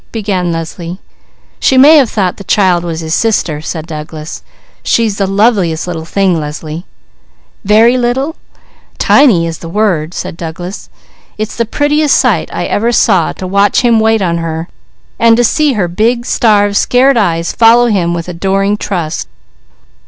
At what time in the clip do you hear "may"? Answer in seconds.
1.77-1.97